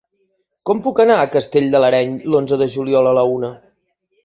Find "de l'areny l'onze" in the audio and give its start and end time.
1.77-2.61